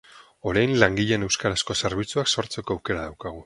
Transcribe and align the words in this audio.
Orain 0.51 0.71
langileen 0.83 1.27
euskarazko 1.27 1.77
zerbitzuak 1.85 2.35
sortzeko 2.37 2.79
aukera 2.79 3.09
daukagu. 3.09 3.39